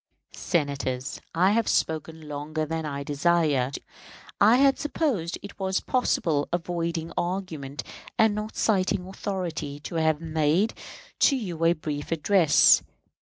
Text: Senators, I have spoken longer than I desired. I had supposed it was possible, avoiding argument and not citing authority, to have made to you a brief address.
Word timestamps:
Senators, 0.33 1.21
I 1.35 1.51
have 1.51 1.67
spoken 1.67 2.27
longer 2.27 2.65
than 2.65 2.87
I 2.87 3.03
desired. 3.03 3.77
I 4.39 4.55
had 4.55 4.79
supposed 4.79 5.37
it 5.43 5.59
was 5.59 5.79
possible, 5.79 6.49
avoiding 6.51 7.11
argument 7.15 7.83
and 8.17 8.33
not 8.33 8.55
citing 8.55 9.05
authority, 9.07 9.79
to 9.81 9.97
have 9.97 10.19
made 10.19 10.73
to 11.19 11.35
you 11.35 11.63
a 11.65 11.73
brief 11.73 12.11
address. 12.11 12.81